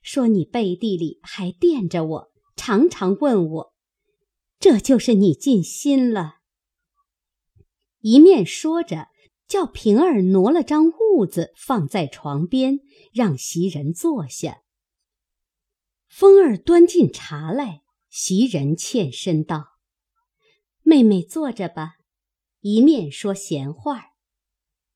[0.03, 3.73] 说你背地里还惦着我，常常问我，
[4.59, 6.35] 这就是你尽心了。
[8.01, 9.07] 一面说着，
[9.47, 12.79] 叫平儿挪了张褥子放在床边，
[13.11, 14.61] 让袭人坐下。
[16.19, 19.73] 风儿端进茶来，袭人欠身道
[20.81, 21.97] ：“妹妹坐着吧。”
[22.61, 24.13] 一面说闲话。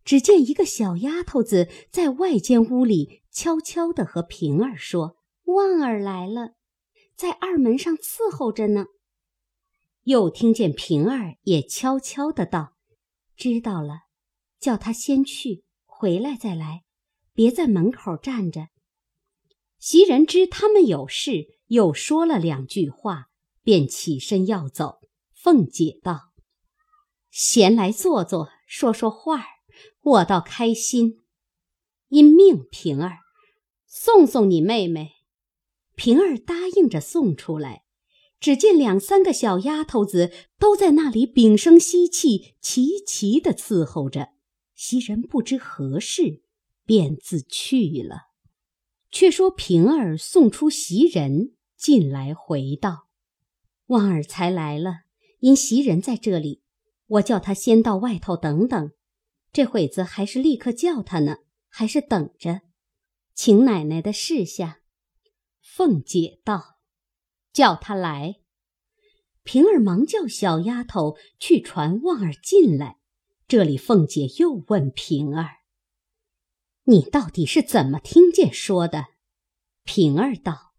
[0.03, 6.55] 只见一个小丫头子在外间屋里悄悄地和平儿说：“旺儿来了，
[7.15, 8.87] 在二门上伺候着呢。”
[10.05, 12.73] 又听见平儿也悄悄的道
[13.37, 14.05] ：“知道了，
[14.59, 16.81] 叫他先去，回来再来，
[17.31, 18.69] 别在门口站着。”
[19.81, 23.29] 袭人知他们有事，又说了两句话，
[23.63, 24.99] 便起身要走。
[25.33, 26.33] 凤姐道
[27.31, 29.45] ：“闲来坐坐，说说话儿。”
[30.03, 31.23] 我倒开心，
[32.09, 33.17] 因命平儿
[33.87, 35.13] 送送你妹妹。
[35.95, 37.83] 平儿答应着送出来，
[38.39, 44.29] 只见两三个小丫头子都在那里屏声息气，齐齐的伺候着。
[44.75, 46.43] 袭人不知何事，
[46.85, 48.30] 便自去了。
[49.11, 53.07] 却说平儿送出袭人进来，回道
[53.87, 55.01] ：“旺儿才来了，
[55.39, 56.63] 因袭人在这里，
[57.07, 58.91] 我叫他先到外头等等。”
[59.51, 62.61] 这会子还是立刻叫他呢，还是等着？
[63.33, 64.79] 请奶奶的示下。
[65.61, 66.77] 凤姐道
[67.51, 68.37] ：“叫他来。”
[69.43, 72.99] 平儿忙叫小丫头去传旺儿进来。
[73.47, 75.49] 这里凤姐又问平儿
[76.91, 79.05] ：“你到底是怎么听见说的？”
[79.85, 80.73] 平儿道：“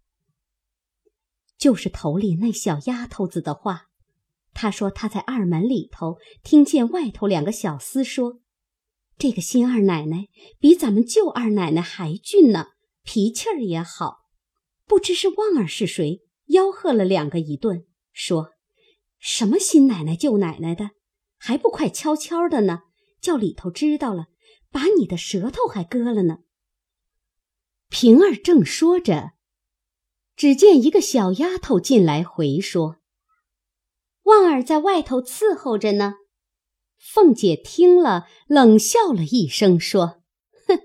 [1.57, 3.89] 就是头里那小丫头子的话。
[4.53, 8.41] 她说她在二门里头听见外头两个小厮说。”
[9.17, 12.69] 这个新二奶奶比咱们旧二奶奶还俊呢，
[13.03, 14.27] 脾气儿也好。
[14.87, 18.51] 不知是旺儿是谁，吆喝了两个一顿，说
[19.19, 20.91] ：“什么新奶奶旧奶奶的，
[21.39, 22.83] 还不快悄悄的呢？
[23.21, 24.27] 叫里头知道了，
[24.73, 26.39] 把你的舌头还割了呢。”
[27.89, 29.33] 平儿正说着，
[30.35, 32.97] 只见一个小丫头进来回说
[34.25, 36.15] ：“旺儿在外头伺候着呢。”
[36.99, 40.23] 凤姐听了，冷笑了一声，说
[40.67, 40.79] ：“哼，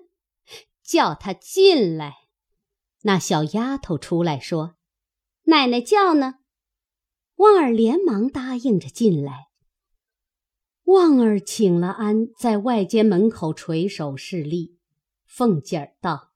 [0.83, 2.15] 叫他进来。”
[3.03, 4.75] 那小丫头出来说
[5.45, 6.39] ：“奶奶叫呢。”
[7.37, 9.46] 旺儿连忙答应着进来。
[10.87, 14.77] 旺儿请了安，在外间门口垂手侍立。
[15.25, 16.31] 凤姐儿道：“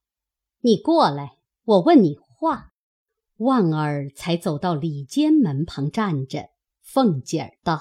[0.60, 2.72] 你过来，我问你话。”
[3.40, 6.50] 旺儿才走到里间门旁站着。
[6.82, 7.80] 凤姐儿道。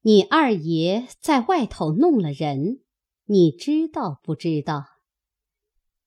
[0.00, 2.80] 你二爷在外头弄了人，
[3.26, 4.84] 你知道不知道？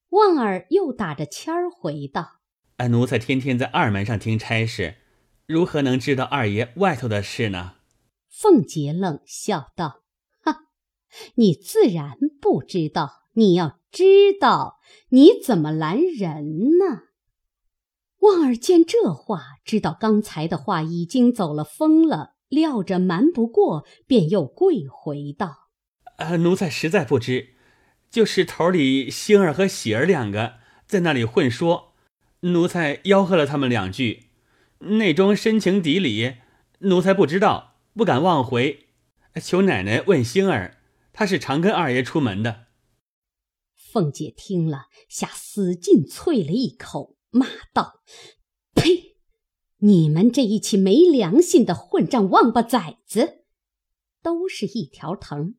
[0.10, 2.42] 旺儿又打着签儿回道
[2.76, 4.96] ：“俺奴才天天在二门上听差事，
[5.46, 7.76] 如何能知道二爷外头的事呢？”
[8.34, 10.02] 凤姐冷笑道
[10.42, 10.66] ：“哈，
[11.36, 13.22] 你自然不知道。
[13.34, 17.04] 你要知道，你怎么拦人呢？”
[18.22, 22.34] 旺儿见这话，知道刚才的话已经走了风了。
[22.50, 25.70] 料着瞒不过，便又跪回道
[26.18, 27.56] ：“呃，奴才实在不知，
[28.10, 30.56] 就是头里星儿和喜儿两个
[30.86, 31.94] 在那里混说，
[32.42, 34.30] 奴才吆喝了他们两句，
[34.80, 36.36] 内中深情底里，
[36.80, 38.88] 奴才不知道，不敢忘回，
[39.42, 40.78] 求奶奶问星儿，
[41.12, 42.68] 她是常跟二爷出门的。”
[43.76, 48.02] 凤姐听了，下死劲啐了一口，骂道
[48.74, 49.18] ：“呸！”
[49.86, 53.44] 你们这一起没良心的混账王八崽子，
[54.22, 55.56] 都是一条藤，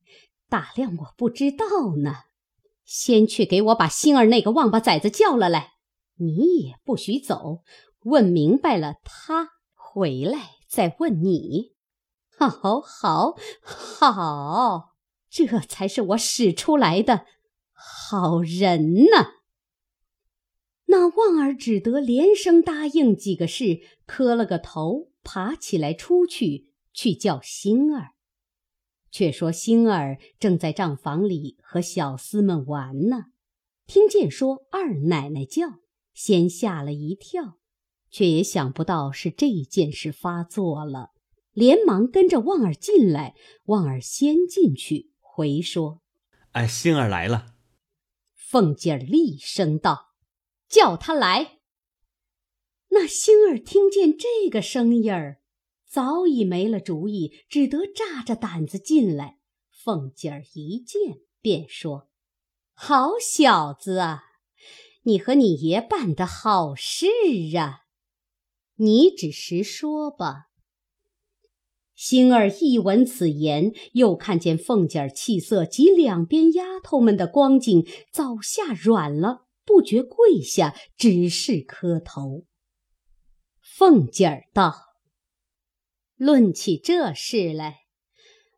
[0.48, 1.66] 打量我不知道
[2.02, 2.22] 呢。
[2.84, 5.74] 先去给我把星儿那个王八崽子叫了来，
[6.16, 7.62] 你也不许走，
[8.04, 11.73] 问明白了他回来再问你。
[12.36, 14.94] 好，好，好，
[15.30, 17.26] 这才是我使出来的
[17.72, 19.34] 好人呢。
[20.86, 28.12] 那旺儿只得连声答应几个事，磕了个头，爬起来出去去叫星儿。
[29.10, 33.26] 却说星儿正在账房里和小厮们玩呢，
[33.86, 35.78] 听见说二奶奶叫，
[36.12, 37.58] 先吓了一跳，
[38.10, 41.12] 却也想不到是这件事发作了，
[41.54, 43.34] 连忙跟着旺儿进来。
[43.64, 46.02] 旺儿先进去回说
[46.52, 47.54] ：“哎，星儿来了。”
[48.36, 50.10] 凤姐儿厉声道。
[50.66, 51.58] 叫他来。
[52.88, 55.40] 那星儿听见这个声音儿，
[55.86, 59.38] 早已没了主意，只得炸着胆子进来。
[59.70, 62.08] 凤姐儿一见，便说
[62.74, 64.24] ：“好小子啊，
[65.02, 67.06] 你和你爷办的好事
[67.56, 67.82] 啊！
[68.76, 70.48] 你只实说吧。”
[71.94, 79.42] 星儿一闻此言，又看见凤姐儿气色及两边丫头们的光景，早吓软了。
[79.66, 82.44] 不觉跪下，只是磕头。
[83.62, 84.74] 凤姐儿道
[86.16, 87.86] ：“论起这事来，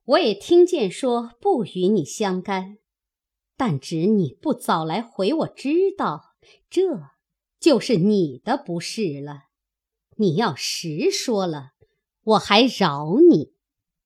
[0.04, 2.78] 我也听见说不与你相干，
[3.56, 6.34] 但只你不早来回我知道，
[6.68, 6.82] 这
[7.60, 9.44] 就是你的不是了。
[10.16, 11.74] 你要实说了，
[12.26, 13.52] 我还饶你；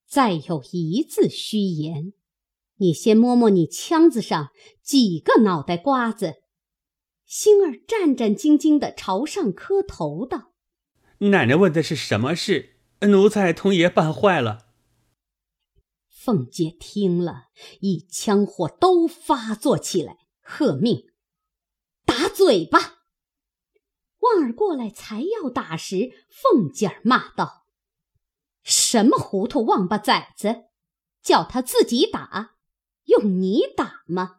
[0.07, 2.13] 再有一字虚言，
[2.77, 4.51] 你先摸摸你腔子上
[4.83, 6.43] 几个脑袋瓜子。”
[7.25, 10.53] 星儿战战兢兢地朝上磕头道
[11.31, 12.77] ：“奶奶问的是什么事？
[13.03, 14.67] 奴才同爷办坏了。”
[16.11, 17.45] 凤姐听了
[17.81, 21.07] 一腔火都发作起来，喝命
[22.05, 22.99] ：“打嘴巴！”
[24.21, 27.60] 旺儿过来才要打时，凤姐儿骂道
[28.71, 30.67] ：“什么糊涂王八崽子，
[31.21, 32.53] 叫他自己打，
[33.07, 34.37] 用你打吗？”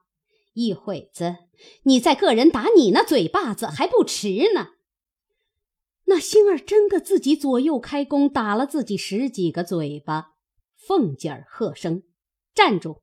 [0.53, 1.35] 一会子，
[1.83, 4.69] 你再个人打你那嘴巴子还不迟呢。
[6.05, 10.31] 那星儿真个自己左右开弓，打了自己十几个嘴巴。
[10.75, 12.03] 凤姐儿喝声
[12.55, 13.01] ：“站住！”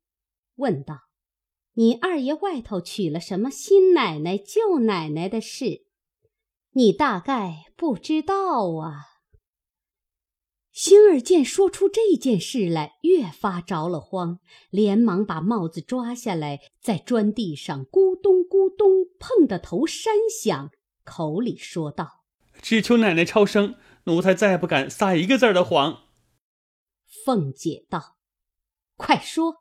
[0.56, 1.02] 问道
[1.74, 5.86] ：“你二爷外头娶了什么新奶奶、旧奶奶的事？
[6.72, 9.04] 你大概不知道啊？”
[10.78, 14.38] 星儿见说出这件事来，越发着了慌，
[14.70, 20.70] 连忙把帽子抓下来，在砖地上咕咚咕咚碰得头山响，
[21.02, 22.22] 口里说道
[22.62, 23.74] ：“只求奶奶超生，
[24.04, 26.04] 奴才再不敢撒一个字儿的谎。”
[27.24, 28.16] 凤姐道
[28.96, 29.56] ：“快说。”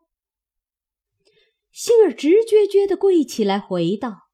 [1.74, 4.30] 星儿直撅撅的跪起来，回道：“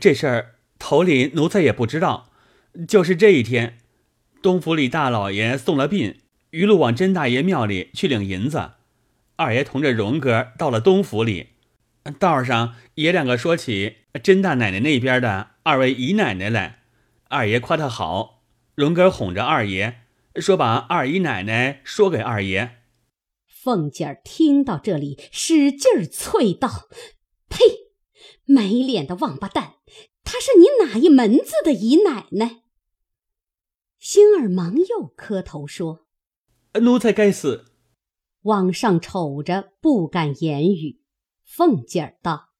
[0.00, 2.32] 这事儿头里奴才也不知道，
[2.88, 3.78] 就是这一天。”
[4.40, 6.20] 东府里大老爷送了殡，
[6.52, 8.70] 一路往甄大爷庙里去领银子。
[9.34, 11.48] 二爷同着荣哥到了东府里，
[12.20, 16.82] 道上爷两个说起甄大奶奶那边的二位姨奶奶来。
[17.28, 18.44] 二爷夸他好，
[18.76, 20.02] 荣哥哄着二爷
[20.36, 22.76] 说把二姨奶奶说给二爷。
[23.46, 26.88] 凤姐儿听到这里，使劲儿啐道
[27.50, 27.58] ：“呸！
[28.44, 29.74] 没脸的王八蛋！
[30.22, 32.62] 她是你哪一门子的姨奶奶？”
[33.98, 36.06] 星儿忙又磕头说
[36.80, 37.72] ：“奴才该死。”
[38.42, 41.02] 往上瞅着，不敢言语。
[41.44, 42.50] 凤姐儿道：“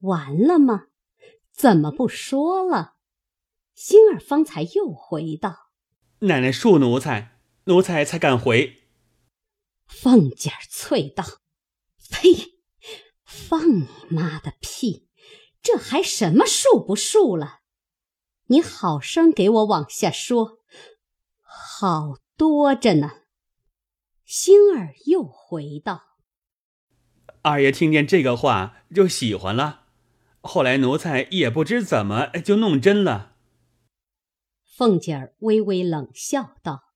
[0.00, 0.88] 完了吗？
[1.52, 2.96] 怎么不说了？”
[3.74, 5.70] 星儿方才又回道
[6.20, 8.82] ：“奶奶恕奴才，奴才才敢回。”
[9.88, 11.24] 凤姐儿啐道
[12.10, 12.60] ：“呸！
[13.24, 15.08] 放你妈的屁！
[15.62, 17.60] 这还什么恕不恕了？
[18.46, 20.58] 你好生给我往下说。”
[21.40, 23.10] 好多着呢。
[24.24, 26.18] 星儿又回道
[27.42, 29.86] ：“二爷听见这个话就喜欢了，
[30.40, 33.36] 后来奴才也不知怎么就弄真了。”
[34.64, 36.94] 凤姐儿微微冷笑道：“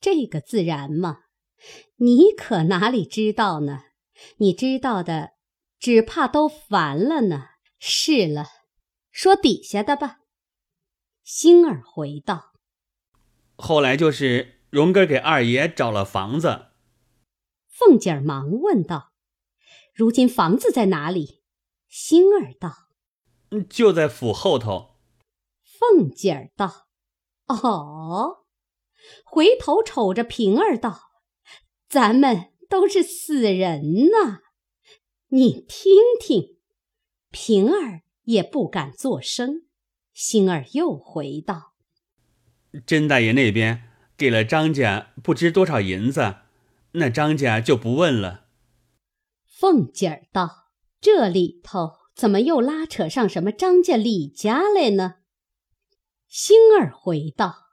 [0.00, 1.18] 这个自然嘛，
[1.96, 3.84] 你可哪里知道呢？
[4.38, 5.34] 你知道的，
[5.78, 7.50] 只怕都烦了呢。
[7.78, 8.46] 是了，
[9.12, 10.18] 说底下的吧。”
[11.22, 12.52] 星儿回道。
[13.54, 16.72] 后来就是荣哥给二爷找了房子。
[17.68, 19.12] 凤姐儿忙问道
[19.94, 21.42] ：“如今房子在哪里？”
[21.88, 22.88] 星儿道
[23.70, 24.96] ：“就在府后头。”
[25.62, 26.88] 凤姐儿道
[27.46, 28.46] ：“哦。”
[29.24, 31.10] 回头瞅着平儿道
[31.88, 34.42] ：“咱们都是死人呐，
[35.28, 36.58] 你听听。”
[37.30, 39.62] 平儿也不敢作声。
[40.12, 41.72] 星儿又回道。
[42.86, 43.82] 甄大爷那边
[44.16, 46.36] 给了张家不知多少银子，
[46.92, 48.46] 那张家就不问了。
[49.46, 50.68] 凤姐儿道
[51.00, 55.16] ：“这里头怎么又拉扯上什么张家、李家来呢？”
[56.28, 57.68] 星儿回道：“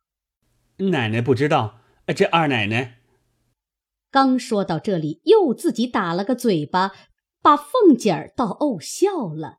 [0.92, 1.80] 奶奶不知道，
[2.16, 3.00] 这二奶奶……”
[4.12, 6.92] 刚说到这里，又自己打了个嘴巴，
[7.42, 9.59] 把凤姐儿倒怄笑了。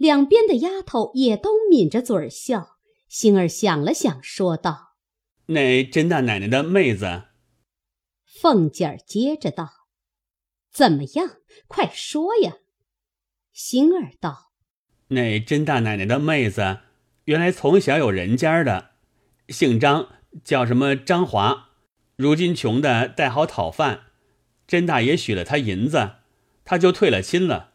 [0.00, 2.78] 两边的丫头也都抿着嘴儿笑。
[3.06, 4.94] 星儿想了想，说道
[5.46, 7.24] ：“那甄大奶奶的妹子。”
[8.24, 9.68] 凤姐儿接着道
[10.72, 11.36] ：“怎么样？
[11.66, 12.54] 快说呀！”
[13.52, 14.52] 星儿道
[15.08, 16.78] ：“那甄大奶奶的妹子，
[17.24, 18.92] 原来从小有人家的，
[19.48, 20.08] 姓张，
[20.42, 21.72] 叫什么张华，
[22.16, 24.04] 如今穷的带好讨饭，
[24.66, 26.12] 甄大爷许了她银子，
[26.64, 27.69] 她就退了亲了。”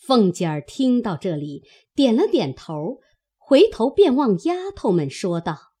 [0.00, 3.00] 凤姐儿听到这里，点了点头。
[3.36, 5.72] 回头便望丫头们说道：“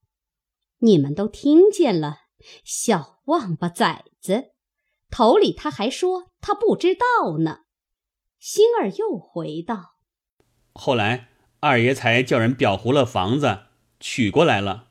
[0.78, 2.18] 你们都听见了，
[2.64, 4.52] 小王八崽子！
[5.08, 7.60] 头里他还说他不知道呢。”
[8.38, 9.96] 星儿又回道
[10.74, 11.28] ：“后来
[11.60, 13.66] 二爷才叫人裱糊了房子，
[14.00, 14.90] 娶过来了。”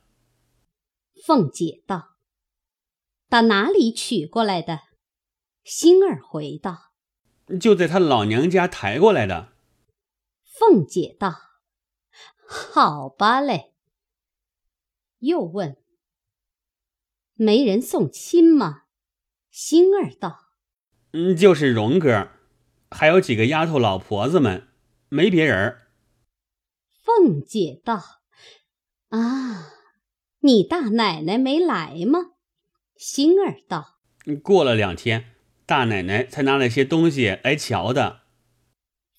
[1.26, 2.16] 凤姐道
[3.28, 4.84] ：“打哪里娶过来的？”
[5.66, 6.89] 星儿回道
[7.58, 9.54] ：“就在他老娘家抬过来的。”
[10.43, 11.34] 凤姐道。
[12.45, 13.74] 好吧嘞。
[15.20, 15.78] 又问
[17.36, 18.84] ：“没人送亲吗？”
[19.52, 20.45] 星儿道
[21.14, 22.30] ：“嗯，就是荣哥，
[22.89, 24.68] 还有几个丫头老婆子们，
[25.10, 25.78] 没别人。”
[27.04, 28.22] 凤姐道
[29.10, 29.74] ：“啊，
[30.39, 32.32] 你大奶奶没来吗？”
[32.95, 34.00] 星儿道
[34.43, 35.36] ：“过了两天，
[35.70, 38.24] 大奶奶才拿了些东西来瞧的。”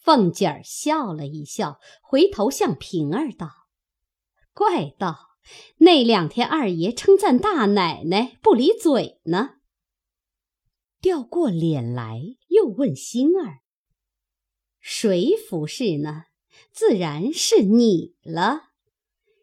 [0.03, 3.69] 凤姐儿笑了一笑，回头向平儿道
[4.53, 5.37] ：“怪道
[5.79, 9.61] 那两天二爷称赞大奶奶不离嘴呢。”
[11.01, 13.61] 掉过脸来，又问星儿
[14.81, 16.25] ：“谁服侍呢？
[16.73, 18.71] 自然是你了。”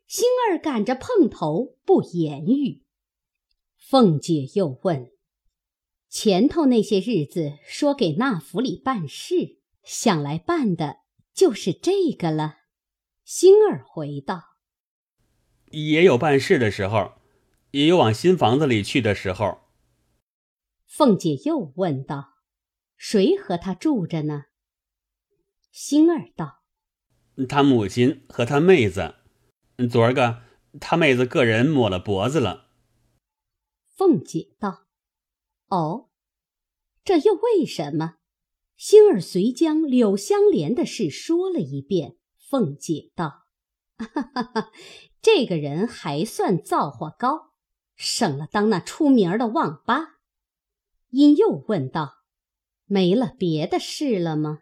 [0.06, 2.84] 星儿赶着碰头，不言语。
[3.78, 5.12] 凤姐又问
[6.10, 10.98] ：“前头那些日子，说给那府里办事。”想来办的
[11.34, 12.58] 就是这个了。
[13.24, 14.58] 星儿回道
[15.72, 17.14] ：“也有办事的时候，
[17.72, 19.60] 也有往新房子里去的时候。”
[20.86, 22.34] 凤姐又问道
[22.98, 24.48] ：“谁和他住着呢？”
[25.72, 26.64] 星儿道
[27.48, 29.16] ：“他母亲和他妹子。
[29.90, 30.42] 昨儿个
[30.82, 32.72] 他妹子个人抹了脖子了。”
[33.96, 34.87] 凤姐道
[35.68, 36.10] ：“哦，
[37.04, 38.16] 这又为什么？”
[38.78, 42.18] 星儿遂将柳香莲的事说了一遍。
[42.38, 43.46] 凤姐道
[43.98, 44.72] ：“哈哈哈，
[45.22, 47.54] 这个人还算造化高，
[47.96, 50.20] 省了当那出名的旺八。”
[51.10, 52.20] 因又问道
[52.86, 54.60] ：“没了别的事了吗？”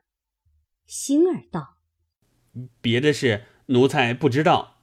[0.87, 1.77] 星儿道
[2.81, 4.81] ：“别的事奴才不知道。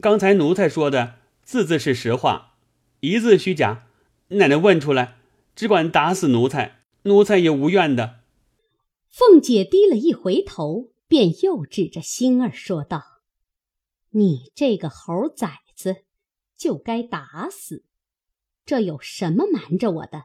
[0.00, 2.56] 刚才奴才说的字字是实话，
[3.00, 3.86] 一字虚假。
[4.28, 5.18] 奶奶问出来，
[5.54, 8.20] 只管打死奴才，奴才也无怨的。”
[9.10, 13.02] 凤姐低了一回头，便又指着星儿说道
[14.10, 16.04] ：“你这个猴崽子，
[16.56, 17.84] 就该打死！
[18.66, 20.24] 这有什么瞒着我的？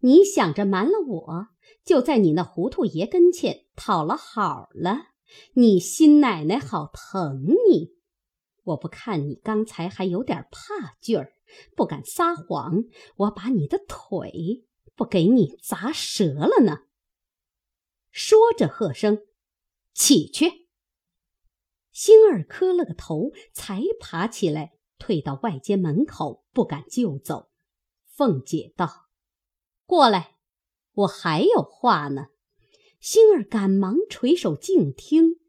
[0.00, 1.48] 你想着瞒了我，
[1.84, 5.10] 就在你那糊涂爷跟前讨了好了。
[5.54, 7.96] 你新奶奶好疼你！
[8.64, 11.32] 我不看你刚才还有点怕劲儿，
[11.74, 12.84] 不敢撒谎，
[13.16, 16.84] 我把你的腿不给你砸折了呢！”
[18.10, 19.26] 说着，喝声
[19.92, 20.68] ：“起去！”
[21.92, 27.50] 星儿磕了个头，才爬起来，退到外间门口，不敢就走。
[28.06, 29.08] 凤姐道
[29.84, 30.36] ：“过来，
[30.92, 32.28] 我还有话呢。”
[32.98, 35.40] 星儿赶忙垂手静听。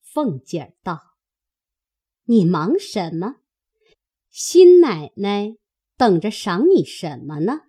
[0.00, 1.16] 凤姐儿道
[2.24, 3.39] ：“你忙什么？
[4.30, 5.56] 新奶奶
[5.96, 7.62] 等着赏你什么呢？”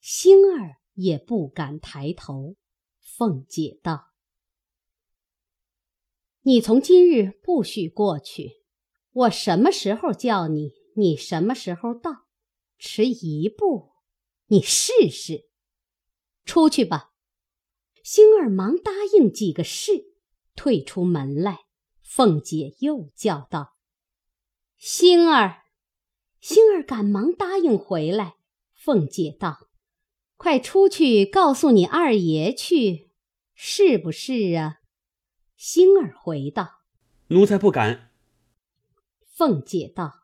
[0.00, 2.56] 星儿也不敢抬头。
[3.00, 4.12] 凤姐道
[6.42, 8.62] ：“你从今日不许过去，
[9.12, 12.26] 我什么时候叫你，你什么时候到。
[12.78, 13.90] 迟一步，
[14.46, 15.50] 你试试。
[16.46, 17.10] 出去吧。”
[18.02, 20.14] 星儿忙答应几个事，
[20.56, 21.66] 退出门来。
[22.00, 23.76] 凤姐又叫道
[24.78, 25.64] ：“星儿！”
[26.40, 28.36] 星儿赶忙答应回来。
[28.74, 29.68] 凤姐道
[30.38, 33.10] ：“快出去告诉你二爷去。”
[33.54, 34.80] 是不是啊？
[35.54, 36.80] 星儿回道
[37.28, 38.10] ：“奴才不敢。”
[39.36, 40.22] 凤姐道：“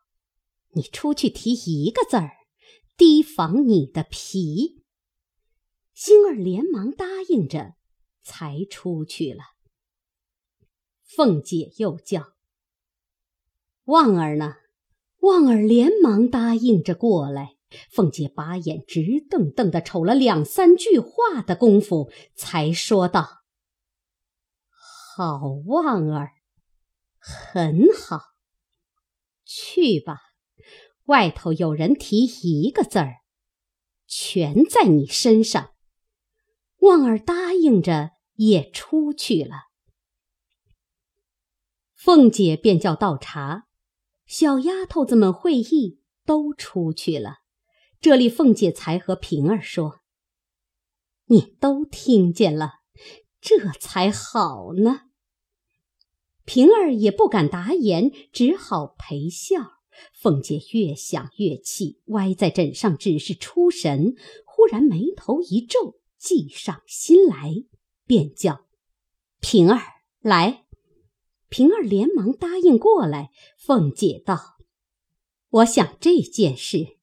[0.73, 2.31] 你出去提一个字儿，
[2.97, 4.83] 提防你的皮。”
[5.93, 7.75] 星儿连忙答应着，
[8.23, 9.43] 才出去了。
[11.03, 12.33] 凤姐又叫
[13.85, 14.55] ：“旺儿呢？”
[15.19, 17.55] 旺儿连忙答应着过来。
[17.91, 23.43] 凤姐把眼直瞪瞪的瞅了两三句话的功夫，才说道
[24.71, 26.31] ：“好，旺儿，
[27.19, 28.21] 很好。
[29.43, 30.21] 去吧，
[31.07, 33.15] 外头有人提一个字儿，
[34.07, 35.71] 全在你身上。”
[36.79, 39.63] 旺儿答应着，也出去了。
[41.93, 43.66] 凤姐便叫倒茶，
[44.27, 47.37] 小丫头子们会意，都出去了。
[47.99, 50.01] 这里凤姐才和平儿说
[51.27, 52.73] ：“你都听见了，
[53.41, 55.01] 这才好呢。”
[56.45, 59.77] 平儿也不敢答言，只好陪笑。
[60.13, 64.15] 凤姐越想越气，歪在枕上，只是出神。
[64.45, 65.95] 忽然眉头一皱。
[66.19, 67.53] 计上心来，
[68.07, 68.65] 便叫
[69.39, 69.79] 平儿
[70.19, 70.66] 来。
[71.49, 73.31] 平儿连忙答应过来。
[73.57, 74.57] 凤姐道
[75.49, 76.97] ：“我想这件事，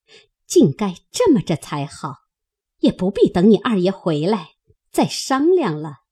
[0.46, 2.14] 竟该这么着才好，
[2.80, 4.50] 也不必等你二爷回来
[4.90, 6.04] 再商量了。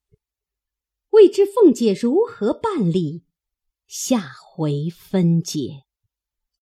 [1.10, 3.24] 未知凤姐如何办理，
[3.86, 5.84] 下回分解。”